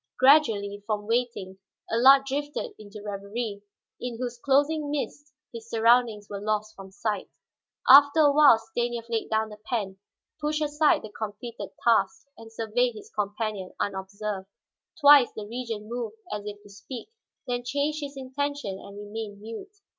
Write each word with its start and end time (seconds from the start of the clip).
Gradually, 0.17 0.81
from 0.87 1.05
waiting 1.05 1.59
Allard 1.91 2.25
drifted 2.25 2.73
into 2.79 3.03
reverie, 3.05 3.61
in 3.99 4.17
whose 4.17 4.39
closing 4.39 4.89
mists 4.89 5.31
his 5.53 5.69
surroundings 5.69 6.27
were 6.27 6.41
lost 6.41 6.75
from 6.75 6.89
sight. 6.89 7.29
After 7.87 8.21
a 8.21 8.31
while 8.31 8.57
Stanief 8.57 9.07
laid 9.09 9.29
down 9.29 9.49
the 9.49 9.59
pen, 9.63 9.99
pushed 10.41 10.63
aside 10.63 11.03
the 11.03 11.09
completed 11.11 11.69
task, 11.83 12.25
and 12.35 12.51
surveyed 12.51 12.95
his 12.95 13.11
companion 13.11 13.73
unobserved. 13.79 14.47
Twice 14.99 15.31
the 15.35 15.45
Regent 15.45 15.85
moved 15.85 16.15
as 16.33 16.47
if 16.47 16.63
to 16.63 16.69
speak, 16.71 17.09
then 17.45 17.63
changed 17.63 17.99
his 18.01 18.17
intention 18.17 18.79
and 18.79 18.97
remained 18.97 19.39
mute. 19.39 19.69